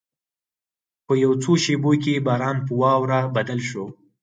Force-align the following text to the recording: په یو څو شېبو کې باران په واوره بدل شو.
په 1.05 1.13
یو 1.23 1.33
څو 1.43 1.51
شېبو 1.63 1.91
کې 2.03 2.23
باران 2.27 2.57
په 2.65 2.73
واوره 2.81 3.19
بدل 3.35 3.59
شو. 3.69 3.85